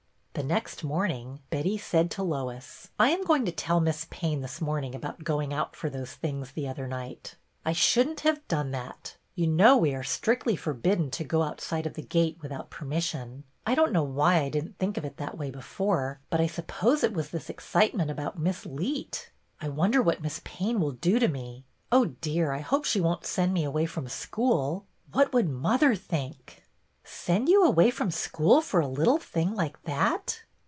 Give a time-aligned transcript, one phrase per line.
[0.33, 4.61] The next morning Betty said to Lois, —"I am going to tell Miss Payne this
[4.61, 7.35] morning about going out for those things the other night.
[7.65, 9.17] I should n't have done that.
[9.35, 13.43] You know we are strictly forbidden to go outside of the gate without permission.
[13.67, 16.47] I don't know why I did n't think of it that way before, but I
[16.47, 19.31] suppose it was this excite ment about Miss Leet.
[19.59, 21.65] I wonder what Miss Payne will do to me.
[21.91, 24.85] Oh, dear, I hope she won't send me away from school.
[25.11, 26.59] What would mother think!""
[27.21, 30.43] Send you away from school for a little thing like that!"